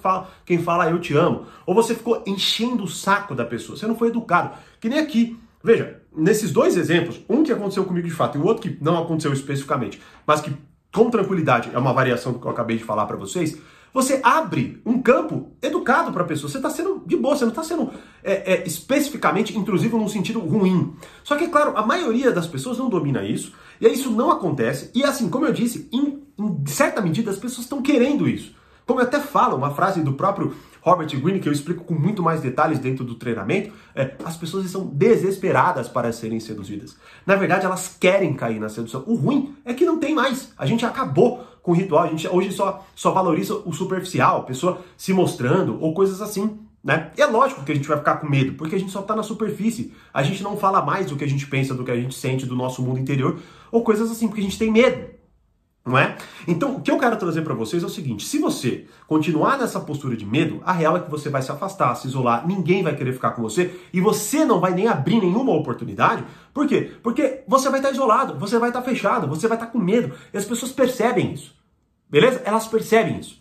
quem 0.45 0.63
fala 0.63 0.91
eu 0.91 1.01
te 1.01 1.15
amo. 1.15 1.47
Ou 1.67 1.75
você 1.75 1.95
ficou 1.95 2.23
enchendo 2.27 2.85
o 2.85 2.89
saco 2.89 3.35
da 3.35 3.45
pessoa, 3.45 3.77
você 3.77 3.87
não 3.87 3.97
foi 3.97 4.09
educado. 4.09 4.53
Que 4.81 4.89
nem 4.89 4.99
aqui. 4.99 5.39
Veja, 5.63 6.01
nesses 6.17 6.53
dois 6.53 6.77
exemplos, 6.77 7.21
um 7.29 7.43
que 7.43 7.53
aconteceu 7.53 7.85
comigo 7.85 8.09
de 8.09 8.15
fato 8.15 8.39
e 8.39 8.41
o 8.41 8.45
outro 8.47 8.63
que 8.63 8.83
não 8.83 8.97
aconteceu 8.97 9.33
especificamente, 9.33 10.01
mas 10.27 10.41
que 10.41 10.53
com 10.93 11.11
tranquilidade 11.11 11.71
é 11.73 11.79
uma 11.79 11.93
variação 11.93 12.33
do 12.33 12.39
que 12.39 12.47
eu 12.47 12.51
acabei 12.51 12.79
de 12.79 12.85
falar 12.85 13.07
para 13.07 13.17
vocês, 13.17 13.59
você 13.93 14.21
abre 14.23 14.81
um 14.85 15.01
campo 15.01 15.51
educado 15.61 16.13
para 16.13 16.23
a 16.23 16.27
pessoa. 16.27 16.51
Você 16.51 16.59
está 16.59 16.71
sendo 16.71 17.03
de 17.07 17.17
boa, 17.17 17.37
você 17.37 17.45
não 17.45 17.51
está 17.51 17.63
sendo 17.63 17.91
é, 18.23 18.55
é, 18.55 18.67
especificamente 18.67 19.57
intrusivo 19.57 19.99
num 19.99 20.09
sentido 20.09 20.41
ruim. 20.41 20.95
Só 21.25 21.37
que, 21.37 21.45
é 21.45 21.49
claro, 21.49 21.77
a 21.77 21.85
maioria 21.85 22.31
das 22.31 22.47
pessoas 22.47 22.79
não 22.79 22.89
domina 22.89 23.25
isso, 23.25 23.53
e 23.81 23.87
aí 23.87 23.95
isso 23.95 24.11
não 24.11 24.31
acontece. 24.31 24.91
E 24.95 25.03
assim, 25.05 25.29
como 25.29 25.47
eu 25.47 25.53
disse, 25.53 25.89
em, 25.93 26.23
em 26.39 26.67
certa 26.67 27.01
medida 27.01 27.31
as 27.31 27.39
pessoas 27.39 27.65
estão 27.65 27.83
querendo 27.83 28.29
isso. 28.29 28.55
Como 28.87 29.01
eu 29.01 29.05
até 29.05 29.21
falo, 29.21 29.57
uma 29.57 29.71
frase 29.71 30.03
do 30.03 30.15
próprio 30.15 30.55
Robert 30.81 31.09
Greene, 31.21 31.41
que 31.41 31.49
eu 31.49 31.53
explico 31.53 31.85
com 31.85 31.95
muito 31.95 32.23
mais 32.23 32.41
detalhes 32.41 32.79
dentro 32.79 33.05
do 33.05 33.15
treinamento, 33.15 33.73
é, 33.95 34.15
as 34.25 34.37
pessoas 34.37 34.65
estão 34.65 34.85
desesperadas 34.87 35.89
para 35.89 36.13
serem 36.13 36.41
seduzidas. 36.41 36.97
Na 37.27 37.37
verdade, 37.37 37.67
elas 37.67 37.97
querem 38.01 38.35
cair 38.35 38.59
na 38.59 38.69
sedução. 38.69 39.05
O 39.07 39.15
ruim 39.15 39.55
é 39.65 39.75
que 39.75 39.85
não 39.85 39.99
tem 39.99 40.15
mais. 40.15 40.53
A 40.57 40.67
gente 40.67 40.85
acabou 40.85 41.47
com 41.63 41.73
ritual, 41.73 42.05
a 42.05 42.07
gente 42.09 42.27
hoje 42.29 42.53
só, 42.53 42.85
só 42.95 43.11
valoriza 43.11 43.55
o 43.55 43.73
superficial, 43.73 44.45
pessoa 44.45 44.81
se 44.97 45.13
mostrando 45.13 45.79
ou 45.81 45.95
coisas 45.95 46.21
assim. 46.21 46.59
Né? 46.83 47.11
E 47.17 47.21
é 47.21 47.27
lógico 47.27 47.63
que 47.63 47.73
a 47.73 47.75
gente 47.75 47.87
vai 47.87 47.99
ficar 47.99 48.17
com 48.17 48.27
medo, 48.27 48.55
porque 48.55 48.75
a 48.75 48.79
gente 48.79 48.91
só 48.91 49.01
está 49.01 49.15
na 49.15 49.23
superfície. 49.23 49.93
A 50.15 50.23
gente 50.23 50.43
não 50.43 50.57
fala 50.57 50.81
mais 50.81 51.07
do 51.07 51.17
que 51.17 51.25
a 51.25 51.29
gente 51.29 51.47
pensa, 51.47 51.75
do 51.75 51.85
que 51.85 51.91
a 51.91 51.97
gente 51.97 52.15
sente 52.15 52.47
do 52.47 52.57
nosso 52.57 52.81
mundo 52.81 52.99
interior, 52.99 53.39
ou 53.71 53.85
coisas 53.85 54.11
assim, 54.11 54.29
porque 54.29 54.41
a 54.41 54.45
gente 54.45 54.59
tem 54.59 54.71
medo. 54.71 55.10
Não 55.85 55.97
é? 55.97 56.17
Então, 56.47 56.77
o 56.77 56.81
que 56.83 56.91
eu 56.91 56.99
quero 56.99 57.17
trazer 57.17 57.41
para 57.41 57.55
vocês 57.55 57.83
é 57.83 57.87
o 57.87 57.91
seguinte: 57.91 58.27
se 58.27 58.39
você 58.39 58.87
continuar 59.07 59.59
nessa 59.59 59.81
postura 59.81 60.15
de 60.15 60.27
medo, 60.27 60.61
a 60.65 60.73
real 60.73 60.97
é 60.97 61.01
que 61.01 61.11
você 61.11 61.31
vai 61.31 61.41
se 61.41 61.51
afastar, 61.51 61.95
se 61.95 62.07
isolar, 62.07 62.47
ninguém 62.47 62.83
vai 62.83 62.95
querer 62.95 63.15
ficar 63.15 63.31
com 63.31 63.41
você 63.41 63.81
e 63.93 64.01
você 64.01 64.45
não 64.45 64.61
vai 64.61 64.73
nem 64.73 64.89
abrir 64.89 65.21
nenhuma 65.21 65.53
oportunidade. 65.53 66.23
Por 66.53 66.67
quê? 66.67 66.93
Porque 67.03 67.43
você 67.49 67.71
vai 67.71 67.81
estar 67.81 67.93
isolado, 67.93 68.39
você 68.39 68.59
vai 68.59 68.69
estar 68.69 68.83
fechado, 68.83 69.27
você 69.27 69.49
vai 69.49 69.57
estar 69.57 69.69
com 69.69 69.79
medo 69.79 70.15
e 70.33 70.37
as 70.37 70.45
pessoas 70.45 70.71
percebem 70.71 71.33
isso. 71.33 71.55
Beleza? 72.11 72.43
Elas 72.45 72.67
percebem 72.67 73.19
isso. 73.19 73.41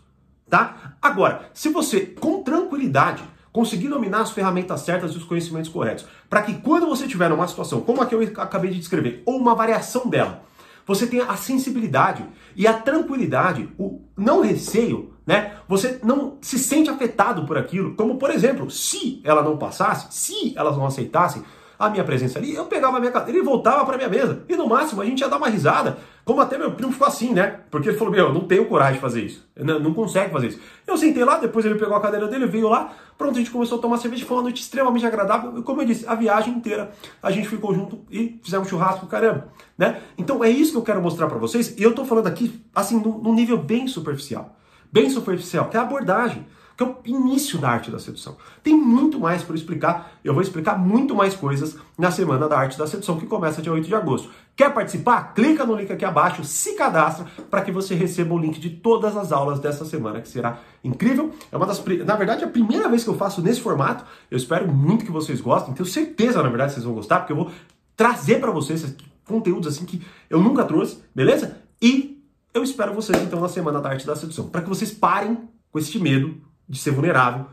Tá? 0.50 0.96
Agora, 1.02 1.50
se 1.54 1.70
você 1.70 2.02
com 2.02 2.42
tranquilidade 2.42 3.22
conseguir 3.52 3.90
dominar 3.90 4.22
as 4.22 4.32
ferramentas 4.32 4.82
certas 4.82 5.12
e 5.12 5.18
os 5.18 5.24
conhecimentos 5.24 5.70
corretos, 5.70 6.06
para 6.30 6.42
que 6.44 6.54
quando 6.62 6.88
você 6.88 7.08
tiver 7.08 7.30
numa 7.30 7.48
situação 7.48 7.82
como 7.82 8.02
a 8.02 8.06
que 8.06 8.16
eu 8.16 8.22
acabei 8.38 8.72
de 8.72 8.80
descrever, 8.80 9.24
ou 9.26 9.38
uma 9.38 9.56
variação 9.56 10.08
dela, 10.08 10.44
você 10.90 11.06
tenha 11.06 11.26
a 11.26 11.38
sensibilidade 11.38 12.26
e 12.56 12.66
a 12.66 12.74
tranquilidade, 12.74 13.70
o 13.78 14.02
não 14.18 14.42
receio, 14.42 15.14
né? 15.24 15.54
Você 15.68 16.00
não 16.04 16.40
se 16.42 16.58
sente 16.58 16.90
afetado 16.90 17.46
por 17.46 17.60
aquilo, 17.60 17.94
como 17.94 18.18
por 18.18 18.32
exemplo, 18.32 18.72
se 18.72 19.22
ela 19.24 19.44
não 19.44 19.56
passasse, 19.56 20.08
se 20.10 20.52
elas 20.58 20.76
não 20.76 20.88
aceitassem 20.88 21.44
a 21.80 21.90
minha 21.90 22.04
presença 22.04 22.38
ali, 22.38 22.54
eu 22.54 22.66
pegava 22.66 22.98
a 22.98 23.00
minha 23.00 23.12
cadeira 23.12 23.40
e 23.40 23.42
voltava 23.42 23.86
para 23.86 23.96
minha 23.96 24.10
mesa. 24.10 24.44
E 24.50 24.56
no 24.58 24.68
máximo 24.68 25.02
a 25.02 25.06
gente 25.06 25.22
ia 25.22 25.30
dar 25.30 25.38
uma 25.38 25.48
risada, 25.48 25.98
como 26.26 26.42
até 26.42 26.58
meu 26.58 26.74
primo 26.74 26.92
ficou 26.92 27.08
assim, 27.08 27.34
né? 27.34 27.62
Porque 27.72 27.88
ele 27.88 27.98
falou: 27.98 28.12
Meu, 28.12 28.28
eu 28.28 28.34
não 28.34 28.42
tenho 28.42 28.66
coragem 28.66 28.96
de 28.96 29.00
fazer 29.00 29.22
isso. 29.22 29.48
Não, 29.56 29.80
não 29.80 29.94
consegue 29.94 30.30
fazer 30.30 30.48
isso. 30.48 30.60
Eu 30.86 30.98
sentei 30.98 31.24
lá, 31.24 31.38
depois 31.38 31.66
ele 31.66 31.76
pegou 31.76 31.96
a 31.96 32.02
cadeira 32.02 32.28
dele, 32.28 32.46
veio 32.48 32.68
lá. 32.68 32.94
Pronto, 33.18 33.36
a 33.36 33.38
gente 33.38 33.50
começou 33.50 33.78
a 33.78 33.82
tomar 33.82 33.98
cerveja. 33.98 34.26
Foi 34.26 34.36
uma 34.36 34.44
noite 34.44 34.62
extremamente 34.62 35.06
agradável. 35.06 35.58
E 35.58 35.64
como 35.64 35.82
eu 35.82 35.86
disse, 35.86 36.06
a 36.06 36.16
viagem 36.16 36.54
inteira 36.54 36.92
a 37.24 37.32
gente 37.32 37.48
ficou 37.48 37.74
junto 37.74 38.02
e 38.12 38.38
fizemos 38.44 38.68
churrasco, 38.68 39.08
caramba. 39.08 39.48
Né? 39.78 40.02
Então 40.18 40.44
é 40.44 40.50
isso 40.50 40.74
que 40.74 40.78
eu 40.78 40.84
quero 40.84 41.02
mostrar 41.02 41.28
para 41.28 41.38
vocês. 41.38 41.76
E 41.78 41.82
eu 41.82 41.96
tô 41.96 42.04
falando 42.04 42.28
aqui, 42.28 42.62
assim, 42.76 43.00
num 43.00 43.34
nível 43.34 43.58
bem 43.58 43.88
superficial. 43.88 44.58
Bem 44.92 45.10
superficial, 45.10 45.70
que 45.70 45.78
é 45.78 45.80
a 45.80 45.84
abordagem 45.84 46.46
que 46.80 46.84
é 46.84 46.88
o 46.88 46.96
início 47.04 47.60
da 47.60 47.72
arte 47.72 47.92
da 47.92 48.00
sedução. 48.00 48.38
Tem 48.64 48.74
muito 48.74 49.20
mais 49.20 49.44
para 49.44 49.54
explicar, 49.54 50.14
eu 50.24 50.34
vou 50.34 50.42
explicar 50.42 50.80
muito 50.80 51.14
mais 51.14 51.36
coisas 51.36 51.78
na 51.98 52.10
Semana 52.10 52.48
da 52.48 52.58
Arte 52.58 52.78
da 52.78 52.88
Sedução, 52.88 53.20
que 53.20 53.26
começa 53.26 53.62
dia 53.62 53.74
8 53.74 53.86
de 53.86 53.94
agosto. 53.94 54.30
Quer 54.56 54.74
participar? 54.74 55.34
Clica 55.34 55.66
no 55.66 55.76
link 55.76 55.92
aqui 55.92 56.06
abaixo, 56.06 56.42
se 56.46 56.76
cadastra 56.76 57.26
para 57.50 57.64
que 57.64 57.70
você 57.70 57.96
receba 57.96 58.34
o 58.34 58.38
link 58.38 58.62
de 58.62 58.70
todas 58.70 59.18
as 59.18 59.34
aulas 59.34 59.60
dessa 59.60 59.84
semana, 59.84 60.22
que 60.22 60.30
será 60.30 60.60
incrível. 60.82 61.34
É 61.52 61.58
uma 61.58 61.66
das, 61.66 61.84
na 62.06 62.16
verdade, 62.16 62.46
é 62.46 62.48
a 62.48 62.50
primeira 62.50 62.88
vez 62.88 63.04
que 63.04 63.10
eu 63.10 63.18
faço 63.18 63.42
nesse 63.42 63.60
formato. 63.60 64.06
Eu 64.32 64.38
espero 64.38 64.66
muito 64.66 65.04
que 65.04 65.12
vocês 65.12 65.42
gostem. 65.42 65.74
Tenho 65.74 65.86
certeza, 65.86 66.42
na 66.42 66.48
verdade, 66.48 66.70
que 66.70 66.76
vocês 66.76 66.86
vão 66.86 66.96
gostar, 66.96 67.20
porque 67.20 67.34
eu 67.34 67.38
vou 67.38 67.52
trazer 67.98 68.40
para 68.40 68.52
vocês 68.52 68.96
conteúdos 69.26 69.68
assim 69.68 69.84
que 69.84 70.02
eu 70.30 70.40
nunca 70.40 70.64
trouxe, 70.64 71.00
beleza? 71.14 71.58
E 71.82 72.24
eu 72.54 72.64
espero 72.64 72.94
vocês 72.94 73.22
então 73.22 73.42
na 73.42 73.50
Semana 73.50 73.82
da 73.82 73.90
Arte 73.90 74.08
da 74.08 74.16
Sedução, 74.16 74.48
para 74.48 74.62
que 74.62 74.70
vocês 74.70 74.94
parem 74.94 75.38
com 75.72 75.78
este 75.78 76.00
medo 76.00 76.48
de 76.70 76.78
ser 76.78 76.92
vulnerável, 76.92 77.48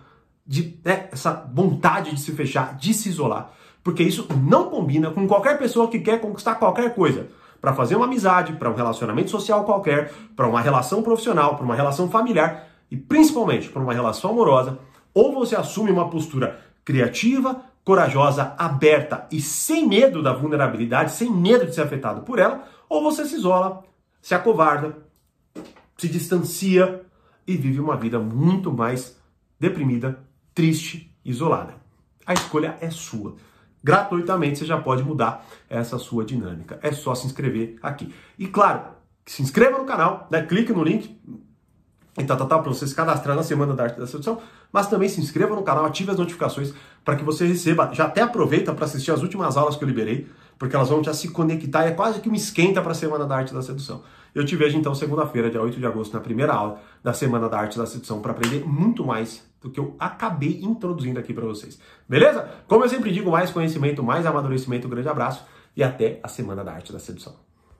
de 0.46 0.78
né, 0.84 1.08
essa 1.10 1.48
vontade 1.52 2.14
de 2.14 2.20
se 2.20 2.32
fechar, 2.32 2.76
de 2.76 2.92
se 2.92 3.08
isolar, 3.08 3.50
porque 3.82 4.02
isso 4.02 4.28
não 4.42 4.68
combina 4.68 5.10
com 5.10 5.26
qualquer 5.26 5.58
pessoa 5.58 5.88
que 5.88 5.98
quer 5.98 6.20
conquistar 6.20 6.56
qualquer 6.56 6.94
coisa. 6.94 7.28
Para 7.60 7.72
fazer 7.72 7.96
uma 7.96 8.04
amizade, 8.04 8.52
para 8.52 8.70
um 8.70 8.74
relacionamento 8.74 9.30
social 9.30 9.64
qualquer, 9.64 10.12
para 10.36 10.46
uma 10.46 10.60
relação 10.60 11.02
profissional, 11.02 11.56
para 11.56 11.64
uma 11.64 11.74
relação 11.74 12.08
familiar 12.08 12.68
e 12.90 12.96
principalmente 12.96 13.68
para 13.70 13.82
uma 13.82 13.94
relação 13.94 14.30
amorosa, 14.30 14.78
ou 15.14 15.32
você 15.32 15.56
assume 15.56 15.90
uma 15.90 16.10
postura 16.10 16.60
criativa, 16.84 17.62
corajosa, 17.82 18.54
aberta 18.58 19.26
e 19.32 19.40
sem 19.40 19.88
medo 19.88 20.22
da 20.22 20.32
vulnerabilidade, 20.32 21.12
sem 21.12 21.30
medo 21.30 21.66
de 21.66 21.74
ser 21.74 21.82
afetado 21.82 22.20
por 22.22 22.38
ela, 22.38 22.64
ou 22.88 23.02
você 23.02 23.24
se 23.24 23.36
isola, 23.36 23.82
se 24.20 24.34
acovarda, 24.34 24.98
se 25.96 26.08
distancia 26.08 27.05
e 27.46 27.56
vive 27.56 27.80
uma 27.80 27.96
vida 27.96 28.18
muito 28.18 28.72
mais 28.72 29.16
deprimida, 29.58 30.18
triste, 30.54 31.14
isolada. 31.24 31.74
A 32.26 32.34
escolha 32.34 32.76
é 32.80 32.90
sua. 32.90 33.36
Gratuitamente 33.82 34.58
você 34.58 34.66
já 34.66 34.80
pode 34.80 35.02
mudar 35.02 35.46
essa 35.70 35.98
sua 35.98 36.24
dinâmica. 36.24 36.78
É 36.82 36.90
só 36.92 37.14
se 37.14 37.26
inscrever 37.26 37.78
aqui. 37.80 38.12
E 38.38 38.48
claro, 38.48 38.82
se 39.24 39.42
inscreva 39.42 39.78
no 39.78 39.84
canal, 39.84 40.26
né? 40.30 40.42
clique 40.42 40.72
no 40.72 40.82
link 40.82 41.16
e 42.18 42.24
tal, 42.24 42.36
tal, 42.36 42.46
tal, 42.46 42.62
para 42.62 42.72
você 42.72 42.86
se 42.86 42.94
cadastrar 42.94 43.36
na 43.36 43.42
Semana 43.42 43.74
da 43.74 43.84
Arte 43.84 44.00
da 44.00 44.06
Sedução, 44.06 44.40
mas 44.72 44.88
também 44.88 45.08
se 45.08 45.20
inscreva 45.20 45.54
no 45.54 45.62
canal, 45.62 45.84
ative 45.84 46.10
as 46.10 46.16
notificações 46.16 46.72
para 47.04 47.14
que 47.14 47.22
você 47.22 47.46
receba, 47.46 47.90
já 47.92 48.06
até 48.06 48.22
aproveita 48.22 48.72
para 48.72 48.86
assistir 48.86 49.10
as 49.10 49.22
últimas 49.22 49.56
aulas 49.56 49.76
que 49.76 49.84
eu 49.84 49.88
liberei, 49.88 50.26
porque 50.58 50.74
elas 50.74 50.88
vão 50.88 51.04
já 51.04 51.12
se 51.12 51.28
conectar 51.28 51.84
e 51.84 51.90
é 51.90 51.92
quase 51.92 52.20
que 52.20 52.28
uma 52.28 52.36
esquenta 52.36 52.80
para 52.80 52.92
a 52.92 52.94
Semana 52.94 53.26
da 53.26 53.36
Arte 53.36 53.52
da 53.52 53.60
Sedução. 53.60 54.02
Eu 54.36 54.44
te 54.44 54.54
vejo 54.54 54.76
então 54.76 54.94
segunda-feira, 54.94 55.48
dia 55.48 55.62
8 55.62 55.78
de 55.78 55.86
agosto, 55.86 56.12
na 56.12 56.20
primeira 56.20 56.52
aula 56.52 56.78
da 57.02 57.14
Semana 57.14 57.48
da 57.48 57.58
Arte 57.58 57.78
da 57.78 57.86
Sedução, 57.86 58.20
para 58.20 58.32
aprender 58.32 58.66
muito 58.66 59.02
mais 59.02 59.42
do 59.62 59.70
que 59.70 59.80
eu 59.80 59.96
acabei 59.98 60.60
introduzindo 60.60 61.18
aqui 61.18 61.32
para 61.32 61.46
vocês. 61.46 61.80
Beleza? 62.06 62.46
Como 62.68 62.84
eu 62.84 62.88
sempre 62.90 63.10
digo, 63.10 63.30
mais 63.30 63.50
conhecimento, 63.50 64.02
mais 64.02 64.26
amadurecimento. 64.26 64.86
Um 64.88 64.90
grande 64.90 65.08
abraço 65.08 65.42
e 65.74 65.82
até 65.82 66.20
a 66.22 66.28
Semana 66.28 66.62
da 66.62 66.74
Arte 66.74 66.92
da 66.92 66.98
Sedução. 66.98 67.34